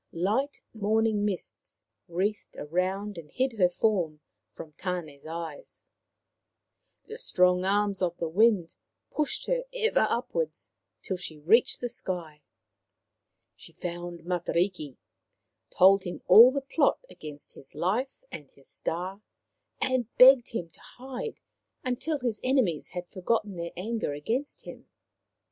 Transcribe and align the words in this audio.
Light 0.13 0.63
morning 0.73 1.23
mists 1.25 1.83
wreathed 2.07 2.57
round 2.71 3.19
and 3.19 3.29
hid 3.29 3.59
her 3.59 3.69
form 3.69 4.19
from 4.51 4.71
Tane's 4.73 5.27
eyes; 5.27 5.89
the 7.05 7.19
strong 7.19 7.63
arms 7.65 8.01
of 8.01 8.17
the 8.17 8.27
Wind 8.27 8.73
pushed 9.11 9.45
her 9.45 9.63
ever 9.71 10.07
upward 10.09 10.55
till 11.03 11.17
she 11.17 11.37
reached 11.37 11.81
the 11.81 11.87
sky. 11.87 12.41
She 13.55 13.73
found 13.73 14.21
Matariki, 14.23 14.97
told 15.69 16.01
him 16.03 16.23
all 16.25 16.51
the 16.51 16.61
plot 16.61 17.05
against 17.07 17.53
his 17.53 17.75
life 17.75 18.23
and 18.31 18.49
his 18.49 18.67
star, 18.69 19.21
and 19.79 20.07
begged 20.17 20.49
him 20.49 20.71
to 20.71 20.81
hide 20.97 21.39
until 21.83 22.17
his 22.17 22.39
enemies 22.43 22.89
had 22.89 23.07
forgotten 23.07 23.55
their 23.55 23.71
anger 23.77 24.13
against 24.13 24.63
him. 24.63 24.87